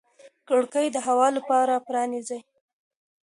کړکۍ 0.47 0.87
د 0.91 0.97
هوا 1.07 1.27
لپاره 1.37 1.73
پرانیزئ. 1.87 2.39